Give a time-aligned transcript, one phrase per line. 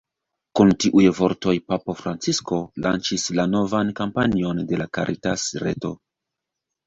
[0.59, 5.93] Kun tiuj vortoj papo Francisko, lanĉis la novan kampanjon de la Caritas-reto.